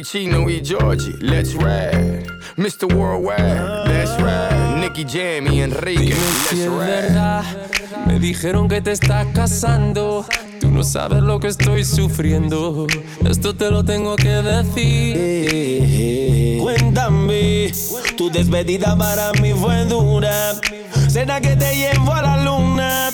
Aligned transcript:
Chino 0.00 0.48
y 0.48 0.62
Georgie, 0.64 1.12
let's 1.20 1.52
ride. 1.54 2.24
Mr. 2.56 2.86
Worldwide, 2.94 3.86
let's 3.86 4.16
ride. 4.18 4.80
Nicky 4.80 5.04
Jam 5.04 5.52
y 5.52 5.60
Enrique, 5.60 6.14
let's 6.50 6.66
ride. 6.66 7.12
Me 8.06 8.18
dijeron 8.18 8.68
que 8.68 8.80
te 8.80 8.92
estás 8.92 9.26
casando. 9.34 10.24
Tú 10.60 10.70
no 10.70 10.82
sabes 10.82 11.22
lo 11.22 11.38
que 11.38 11.48
estoy 11.48 11.84
sufriendo. 11.84 12.86
Esto 13.28 13.54
te 13.54 13.70
lo 13.70 13.84
tengo 13.84 14.16
que 14.16 14.30
decir. 14.30 15.82
Cuéntame, 16.62 17.70
tu 18.16 18.30
despedida 18.30 18.96
para 18.96 19.32
mí 19.32 19.52
fue 19.52 19.84
dura. 19.84 20.54
Será 21.08 21.40
que 21.40 21.54
te 21.56 21.76
llevo 21.76 22.14
a 22.14 22.22
la 22.22 22.42
luna 22.42 23.10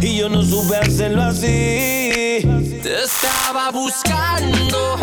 y 0.00 0.16
yo 0.16 0.30
no 0.30 0.42
supe 0.42 0.76
hacerlo 0.76 1.22
así. 1.22 2.40
Te 2.82 3.04
estaba 3.04 3.70
buscando 3.70 4.98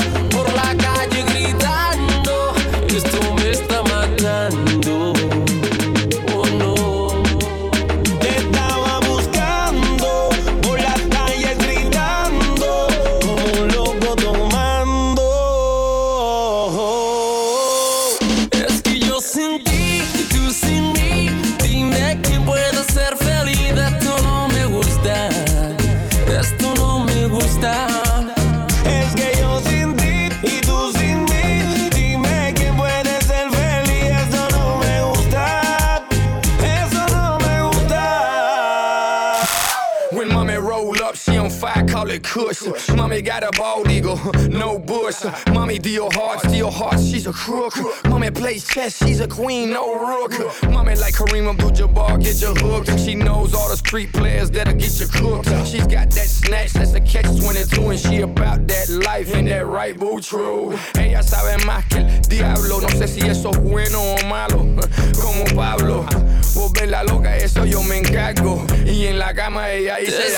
Mommy 42.96 43.22
got 43.22 43.44
a 43.44 43.52
bald 43.58 43.90
eagle, 43.90 44.20
no 44.50 44.78
bush. 44.78 45.24
Mommy 45.52 45.80
deal 45.80 46.10
hard, 46.12 46.40
steal 46.42 46.70
hearts, 46.70 47.04
she's 47.04 47.28
a 47.28 47.34
crook. 47.34 47.74
Mommy 48.08 48.30
plays 48.32 48.68
chess, 48.68 48.98
she's 48.98 49.20
a 49.20 49.28
queen, 49.28 49.72
no 49.72 49.96
rook. 49.96 50.34
Mommy 50.70 50.96
like 50.96 51.14
Kareem 51.14 51.50
Abdul-Jabbar, 51.50 52.22
get 52.22 52.42
you 52.42 52.54
hooked. 52.54 53.00
She 53.00 53.16
knows 53.16 53.54
all 53.54 53.70
the 53.70 53.78
street 53.78 54.12
players 54.14 54.52
that'll 54.52 54.74
get 54.76 55.00
you 55.00 55.08
cooked. 55.08 55.50
She's 55.66 55.88
got 55.88 56.12
that 56.12 56.28
snatch, 56.28 56.74
that's 56.74 56.94
a 56.94 57.02
catch 57.02 57.26
22, 57.40 57.90
and 57.90 58.00
she 58.00 58.22
about 58.22 58.68
that 58.68 58.90
life, 58.90 59.34
and 59.34 59.48
that 59.48 59.66
right, 59.66 59.98
boo, 59.98 60.20
true. 60.20 60.78
Ella 60.96 61.24
sabe 61.24 61.58
más 61.66 61.86
que 61.90 62.00
el 62.00 62.22
diablo, 62.22 62.82
no 62.82 62.88
sé 62.90 63.08
si 63.08 63.22
eso 63.22 63.50
es 63.50 63.58
bueno 63.58 64.00
o 64.00 64.26
malo. 64.28 64.58
Como 65.22 65.46
Pablo, 65.56 66.06
volverla 66.54 67.04
loca, 67.04 67.36
eso 67.38 67.66
yo 67.66 67.82
me 67.84 67.98
encargo. 67.98 68.66
Y 68.86 69.08
en 69.08 69.20
la 69.20 69.34
cama 69.34 69.72
ella 69.72 69.98
dice, 69.98 70.36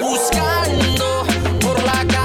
buscando 0.00 1.35
por 1.76 2.15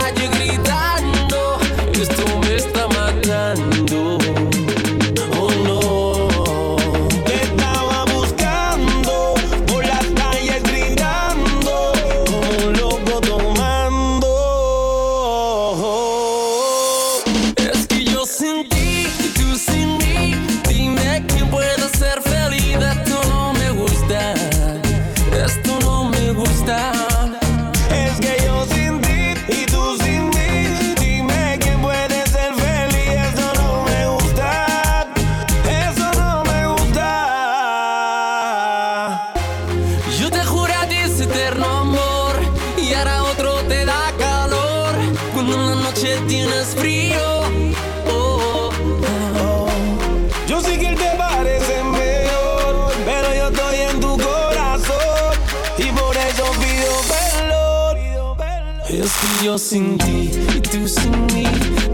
sin 59.62 59.96
ti 60.00 60.32
y 60.56 60.60
tú 60.60 60.88
sin 60.88 61.12
mí. 61.28 61.46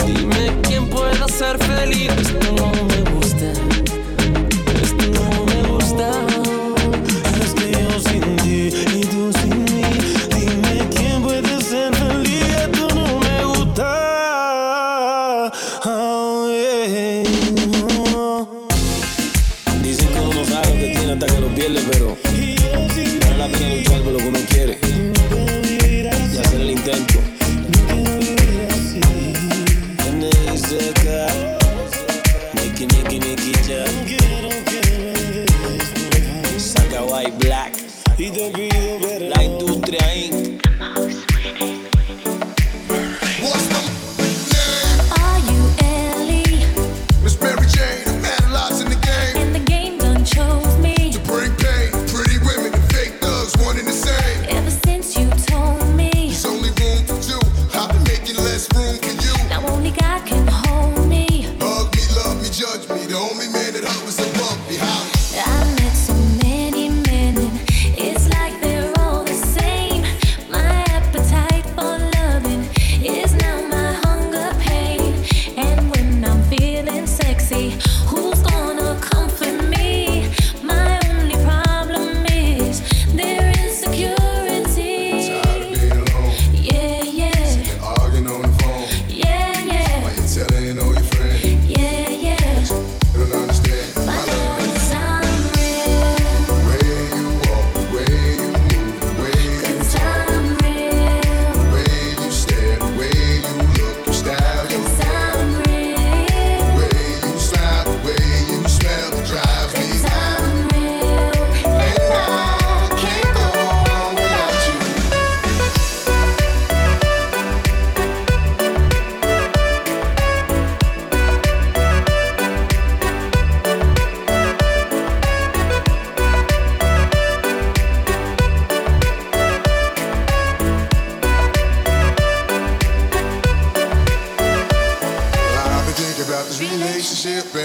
Dime 0.05 0.55
quién 0.63 0.87
pueda 0.87 1.27
ser 1.27 1.57
feliz. 1.59 2.09
Esto 2.17 2.51
no 2.55 2.71
me 2.85 3.01
gusta. 3.11 3.51
Esto 4.83 5.05
no 5.17 5.45
me 5.45 5.59
gusta. 5.67 6.07
Es 7.43 7.53
que 7.53 7.71
yo 7.71 7.99
sin 7.99 8.23
ti 8.37 8.71
y 8.95 9.01
tú 9.11 9.31
sin 9.39 9.65
mí. 9.65 9.83
Dime 10.33 10.87
quién 10.95 11.21
puede 11.21 11.61
ser 11.61 11.93
feliz. 11.93 12.45
Esto 12.65 12.87
no 12.95 13.19
me 13.19 13.43
gusta. 13.43 13.89
Oh, 15.85 16.47
Dicen 19.83 20.07
que 20.07 20.19
uno 20.19 20.33
no 20.33 20.45
sabe 20.45 20.71
que 20.79 20.87
tiene 20.97 21.11
hasta 21.13 21.25
que 21.25 21.39
lo 21.41 21.47
pierde, 21.49 21.81
pero 21.91 22.17
vale 23.21 23.37
la 23.37 23.47
pena 23.49 23.75
luchar 23.75 24.01
por 24.03 24.13
lo 24.13 24.19
que 24.19 24.27
uno 24.29 24.39
quiere. 24.49 24.66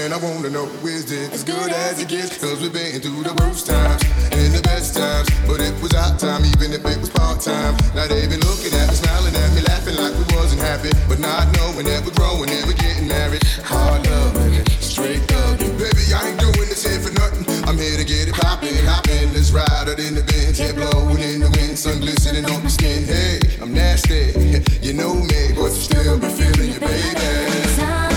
And 0.03 0.13
I 0.13 0.19
wanna 0.19 0.49
know 0.49 0.67
is 0.83 1.07
it 1.11 1.31
as 1.31 1.43
good 1.43 1.71
as 1.71 2.01
it 2.01 2.09
gets? 2.09 2.35
Cause 2.37 2.59
we've 2.59 2.73
been 2.73 2.99
through 2.99 3.23
the 3.23 3.31
worst 3.39 3.67
times 3.67 4.03
and 4.35 4.51
the 4.51 4.61
best 4.61 4.95
times. 4.99 5.31
But 5.47 5.63
it 5.63 5.71
was 5.79 5.95
our 5.95 6.11
time, 6.19 6.43
even 6.43 6.75
if 6.75 6.83
it 6.83 6.99
was 6.99 7.09
part 7.09 7.39
time. 7.39 7.71
Now 7.95 8.11
they've 8.11 8.27
been 8.27 8.43
looking 8.43 8.75
at 8.75 8.91
me, 8.91 8.95
smiling 8.99 9.31
at 9.31 9.49
me, 9.55 9.63
laughing 9.63 9.95
like 9.95 10.11
we 10.19 10.27
wasn't 10.35 10.59
happy. 10.59 10.91
But 11.07 11.23
not 11.23 11.47
knowing 11.55 11.87
that 11.87 12.03
we're 12.03 12.15
growing 12.19 12.51
and 12.51 12.67
we're 12.67 12.75
getting 12.75 13.07
married. 13.07 13.47
Hard 13.63 14.03
loving, 14.11 14.67
straight 14.83 15.23
thugging. 15.23 15.71
Baby, 15.79 16.03
I 16.11 16.35
ain't 16.35 16.39
doing 16.39 16.67
this 16.67 16.83
here 16.83 16.99
for 16.99 17.13
nothing. 17.15 17.47
I'm 17.63 17.79
here 17.79 17.95
to 17.95 18.03
get 18.03 18.27
it 18.27 18.35
poppin', 18.35 18.83
hoppin'. 18.83 19.31
Let's 19.31 19.55
ride 19.55 19.87
out 19.87 20.03
in 20.03 20.19
the 20.19 20.23
Benz, 20.27 20.59
head 20.59 20.75
blowing 20.75 21.23
in 21.23 21.39
the 21.39 21.49
wind, 21.55 21.79
sun 21.79 22.03
glistening 22.03 22.43
on 22.51 22.59
my 22.59 22.69
skin. 22.69 23.07
Hey, 23.07 23.39
I'm 23.63 23.71
nasty, 23.71 24.35
you 24.83 24.91
know 24.91 25.15
me, 25.15 25.55
but 25.55 25.71
still 25.71 26.19
be 26.19 26.27
feeling 26.27 26.75
you, 26.75 26.79
baby. 26.83 28.12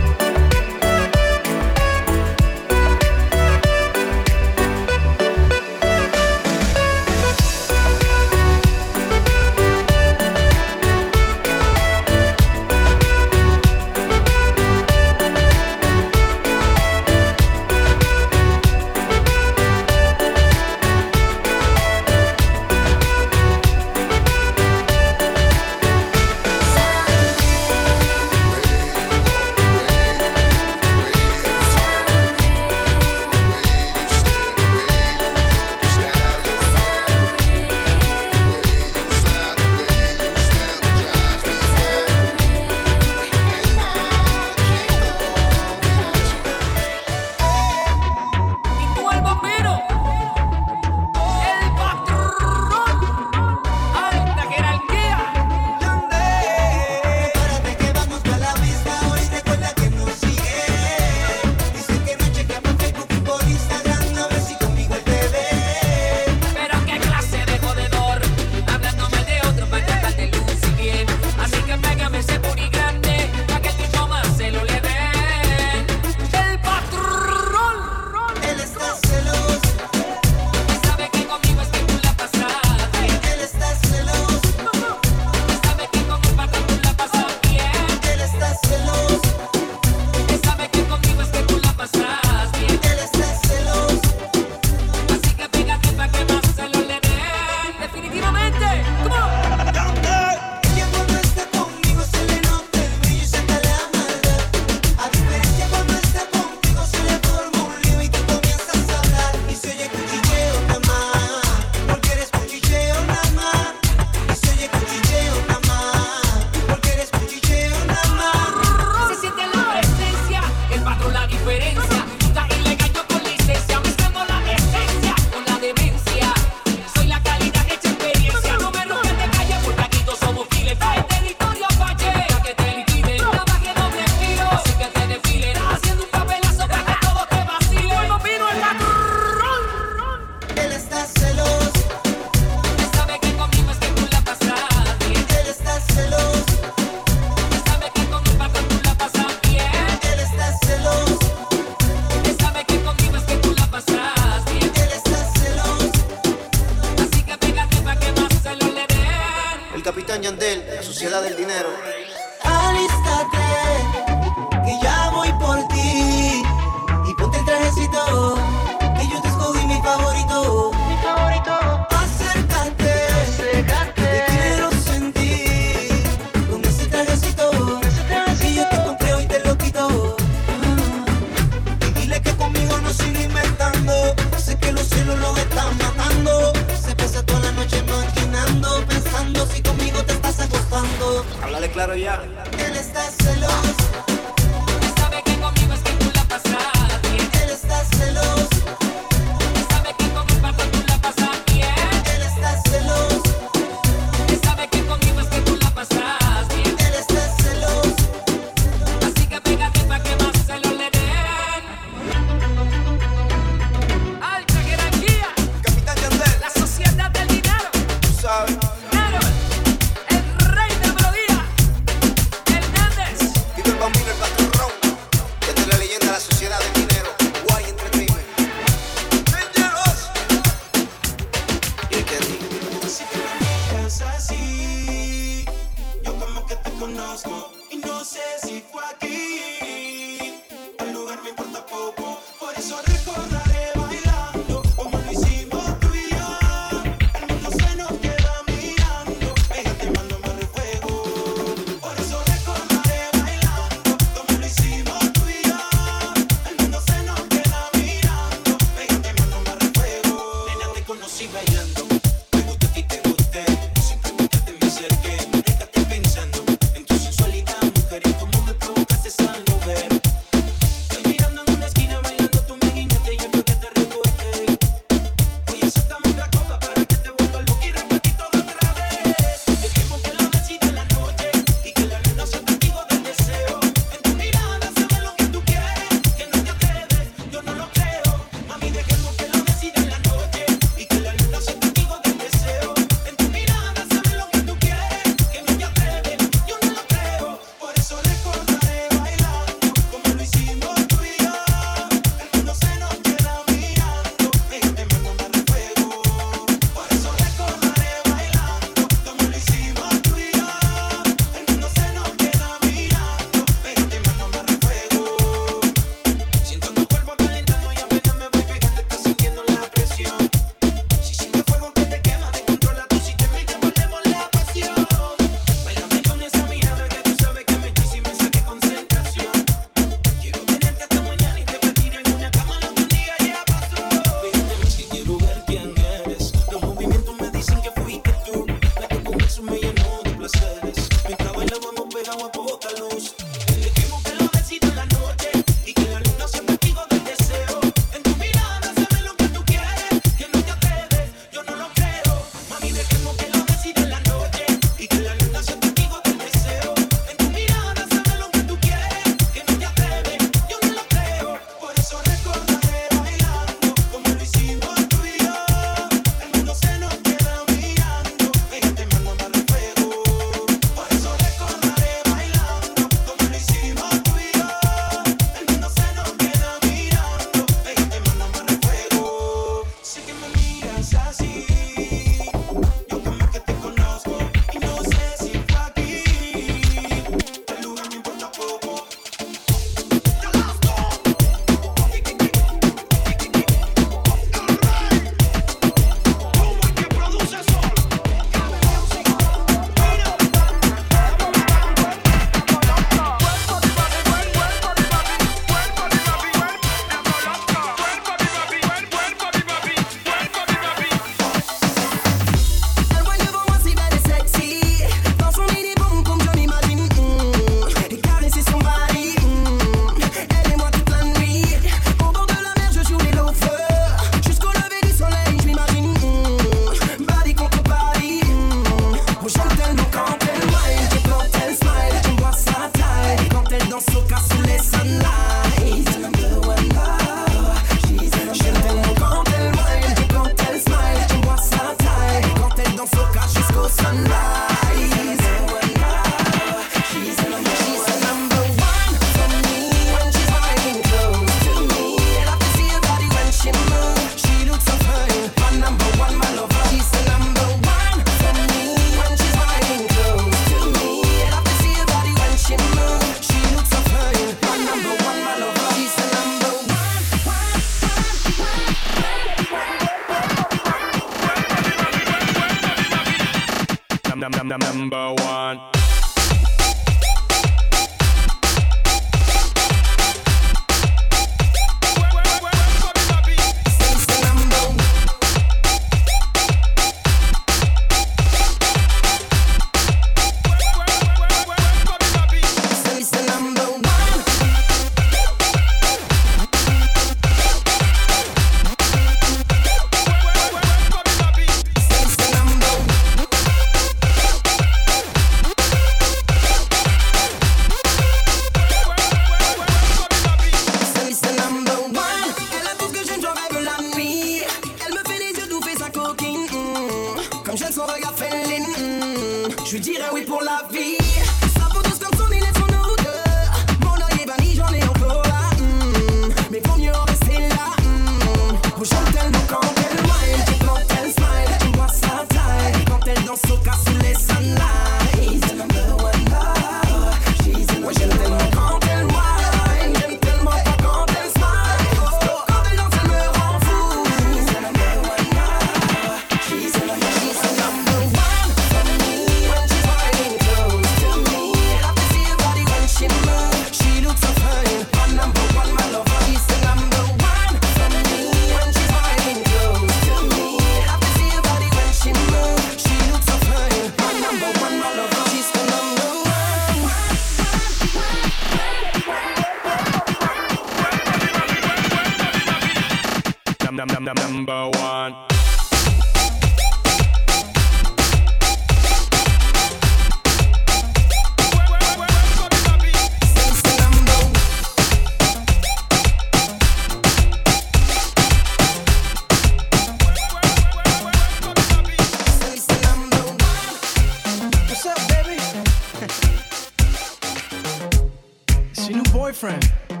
boyfriend. 599.20 599.62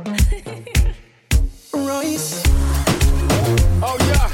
Royce. 1.74 2.42
Oh 3.82 3.96
yeah. 4.08 4.28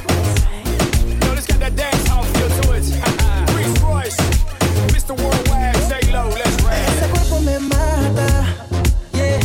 Yo, 1.27 1.29
let's 1.35 1.47
get 1.47 1.59
that 1.59 1.75
dance 1.75 2.07
hall 2.07 2.23
feel 2.23 2.49
to 2.59 2.73
it. 2.77 2.85
Reese 3.57 3.79
Royce, 3.83 4.17
Mr. 4.95 5.13
Worldwide, 5.21 5.77
say 5.91 6.03
low, 6.13 6.29
let's 6.29 6.63
ride. 6.63 6.87
Ese 6.87 7.07
cuerpo 7.11 7.41
me 7.41 7.59
mata, 7.59 8.31
yeah. 9.13 9.41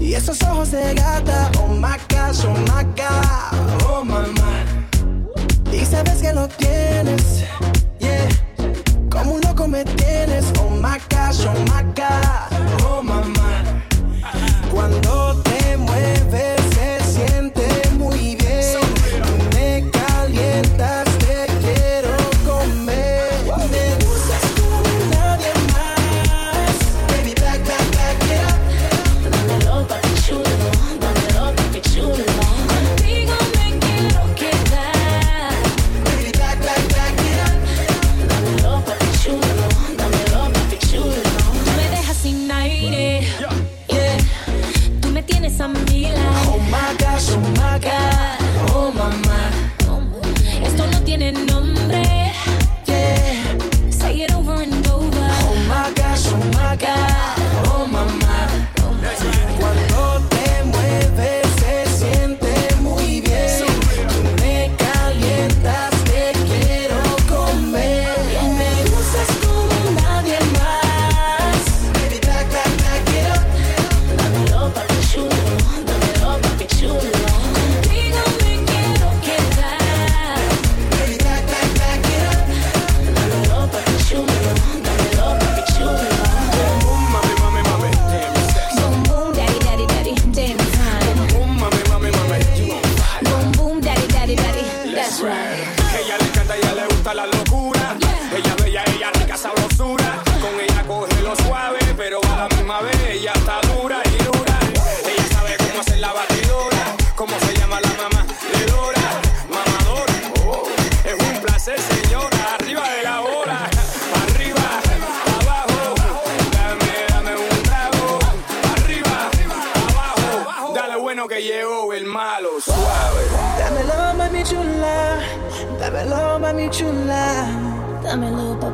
Y 0.00 0.14
esos 0.14 0.40
ojos 0.42 0.70
de 0.70 0.94
gata, 0.94 1.50
oh 1.60 1.68
my 1.68 1.98
gosh, 2.08 2.42
oh 2.46 2.56
my 2.72 2.84
god, 2.96 3.52
oh 3.90 4.02
my 4.02 4.26
my. 4.40 5.76
Y 5.76 5.84
sabes 5.84 6.22
que 6.22 6.32
lo 6.32 6.48
tienes, 6.48 7.44
yeah. 8.00 8.26
Como 9.10 9.34
un 9.34 9.40
loco 9.42 9.68
me 9.68 9.84
tienes, 9.84 10.50
oh 10.60 10.70
my 10.70 10.98
gosh, 11.10 11.44
oh 11.44 11.58
my 11.68 11.82
god. 11.94 12.41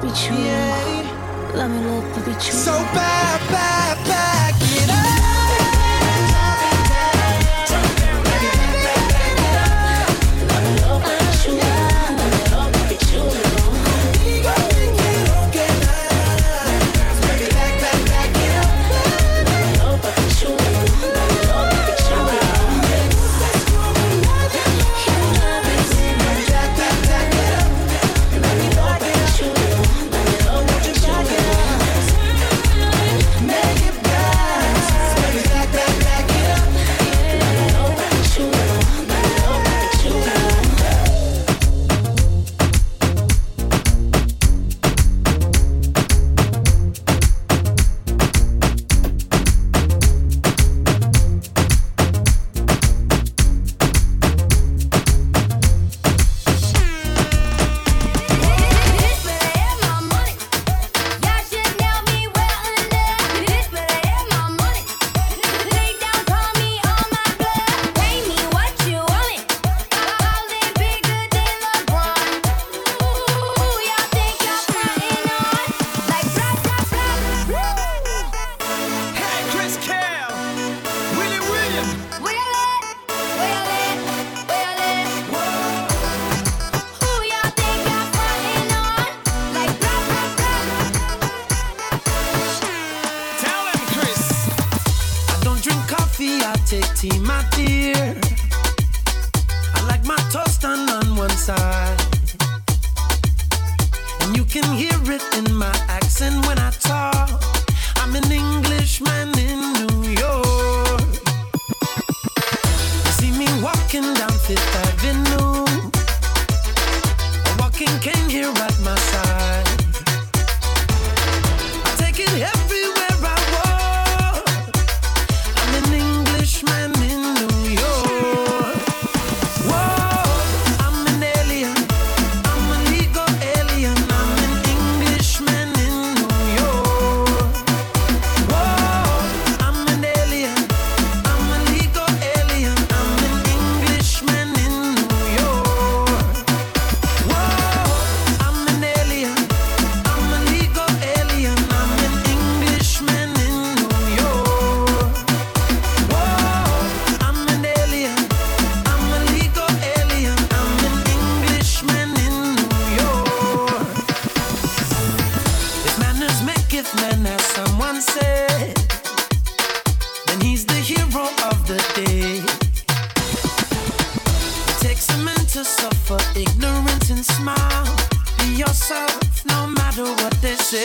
be 0.09 0.15
true. 0.15 0.37
Yeah. 0.37 1.53
Let 1.55 1.71
me 1.71 1.81
love 1.81 2.15
to 2.15 2.21
be 2.21 2.33
true. 2.33 2.53
So 2.53 2.73
bad, 2.73 3.41
bad, 3.51 4.07
bad. 4.07 4.38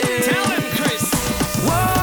Tell 0.04 0.50
him, 0.50 0.62
Chris. 0.76 1.02
Whoa, 1.64 1.93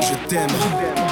Je 0.00 0.14
t'aime. 0.28 1.03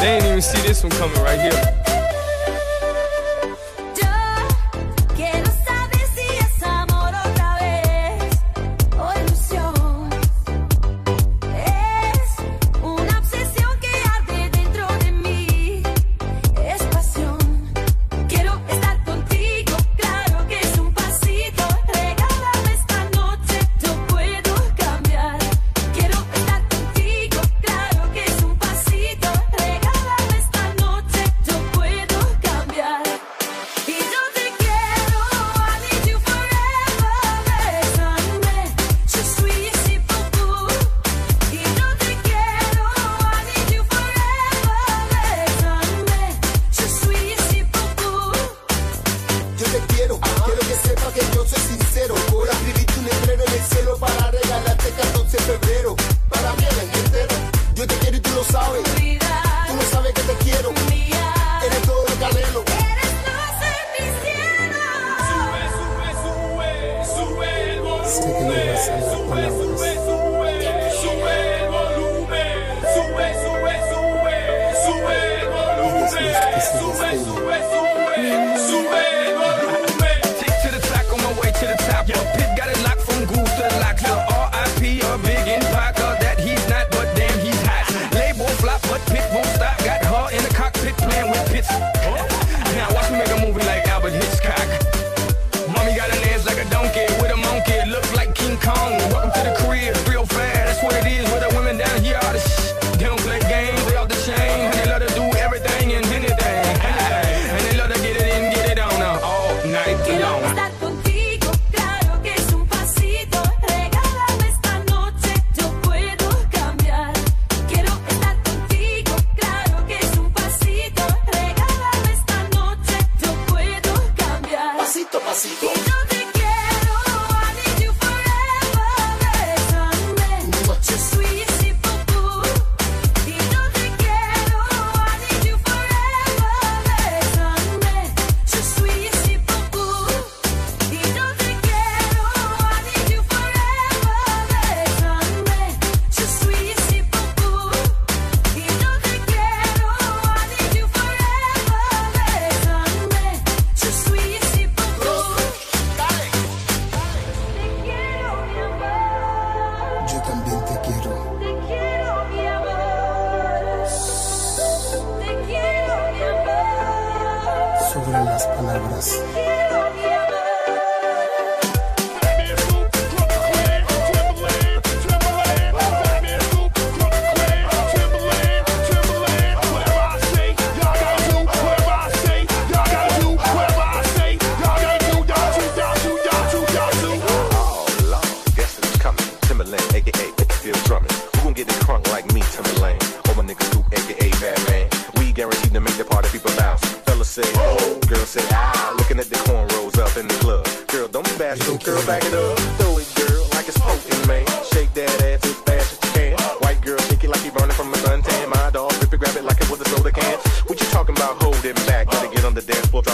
They 0.00 0.16
ain't 0.16 0.24
even 0.24 0.42
see 0.42 0.60
this 0.66 0.82
one 0.82 0.92
coming 0.92 1.20
right 1.22 1.40
here. 1.40 1.97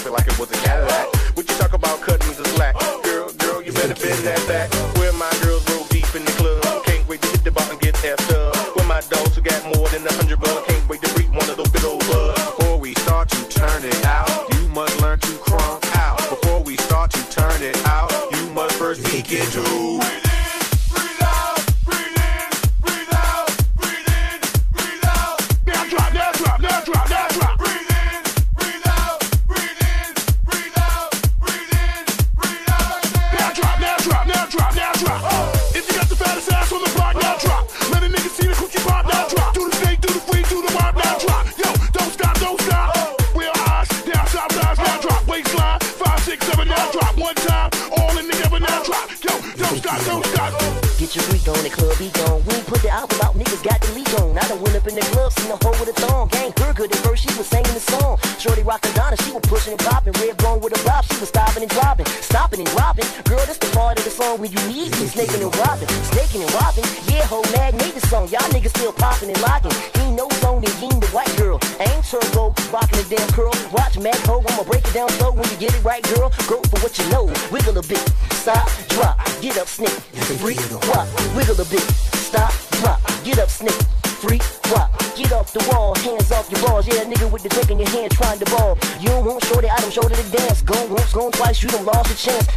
driving 0.04 0.12
like 0.12 0.32
it 0.32 0.38
was 0.38 0.50
a 0.50 0.64
Cadillac. 0.64 1.36
Would 1.36 1.48
you 1.48 1.56
talk 1.56 1.72
about 1.72 2.00
cutting 2.00 2.28
the 2.36 2.44
slack? 2.50 2.74
Girl, 3.02 3.32
girl, 3.38 3.62
you 3.62 3.72
better 3.72 3.94
bend 3.94 4.24
that 4.24 4.42
back. 4.46 4.72
Where 4.98 5.12
my 5.12 5.30
girls 5.42 5.68
roll 5.70 5.84
deep 5.84 6.14
in 6.14 6.24
the 6.24 6.32
club. 6.32 6.84
Can't 6.84 7.06
wait 7.08 7.22
to 7.22 7.28
hit 7.28 7.44
the 7.44 7.50
bar 7.50 7.66
and 7.70 7.80
get 7.80 7.94
effed 7.96 8.32
up. 8.32 8.76
Where 8.76 8.86
my 8.86 9.00
dogs 9.08 9.36
who 9.36 9.42
got 9.42 9.62
more 9.76 9.88
than 9.88 10.06
a 10.06 10.12
hundred 10.12 10.40
bucks. 10.40 10.66
Can't 10.66 10.88
wait 10.88 11.02
to 11.02 11.12
reap 11.18 11.30
one 11.30 11.48
of 11.48 11.56
those 11.56 11.70
big 11.70 11.84
old 11.84 12.00
bugs. 12.06 12.44
Before 12.44 12.78
we 12.78 12.94
start 12.94 13.28
to 13.30 13.48
turn 13.48 13.84
it 13.84 14.04
out, 14.04 14.28
you 14.54 14.68
must 14.68 15.00
learn 15.00 15.18
to 15.20 15.32
crunk 15.48 15.84
out. 15.96 16.18
Before 16.28 16.62
we 16.62 16.76
start 16.76 17.10
to 17.12 17.22
turn 17.30 17.62
it 17.62 17.76
out, 17.86 18.10
you 18.32 18.50
must 18.50 18.76
first 18.76 19.02
begin 19.04 19.40
get 19.40 19.52
to. 19.52 20.23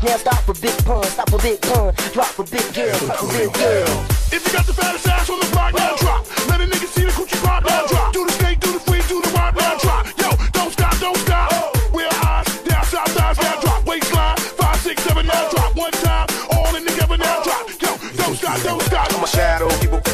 Now 0.07 0.15
stop 0.15 0.41
for 0.45 0.53
big 0.61 0.77
pun, 0.85 1.03
stop 1.03 1.29
for 1.29 1.37
big 1.39 1.59
pun, 1.61 1.93
drop 2.13 2.27
for 2.27 2.45
big 2.45 2.63
girl, 2.73 2.97
drop 2.99 3.17
for 3.17 3.27
big 3.27 3.51
girl. 3.51 4.05
If 4.31 4.39
you 4.47 4.53
got 4.53 4.65
the 4.65 4.71
fattest 4.71 5.05
ass 5.05 5.29
on 5.29 5.37
the 5.37 5.45
block, 5.51 5.73
now 5.75 5.97
drop. 5.97 6.25
Let 6.47 6.61
a 6.61 6.63
nigga 6.63 6.87
see 6.87 7.03
the 7.03 7.11
coochie 7.11 7.43
pop, 7.43 7.65
now 7.65 7.85
drop. 7.87 8.13
Do 8.13 8.23
the 8.25 8.31
snake, 8.31 8.61
do 8.61 8.71
the 8.71 8.79
free, 8.79 9.01
do 9.09 9.21
the 9.21 9.29
wild, 9.35 9.55
now 9.57 9.77
drop. 9.77 10.07
Yo, 10.17 10.31
don't 10.53 10.71
stop, 10.71 10.97
don't 10.99 11.17
stop. 11.17 11.51
Real 11.93 12.07
eyes, 12.23 12.47
down 12.63 12.85
south 12.85 13.11
thighs, 13.19 13.37
now 13.37 13.59
drop. 13.59 13.85
Waistline, 13.85 14.37
five, 14.55 14.79
six, 14.79 15.03
seven, 15.03 15.25
now 15.27 15.49
drop. 15.49 15.75
One 15.75 15.91
time, 15.91 16.27
all 16.51 16.73
in 16.73 16.85
together, 16.85 17.17
now 17.17 17.43
drop. 17.43 17.67
Yo, 17.67 17.91
don't 18.15 18.35
stop, 18.37 18.61
don't 18.63 18.81
stop. 18.83 19.13
I'm 19.13 19.23
a 19.23 19.27
shadow, 19.27 19.67
people 19.81 20.06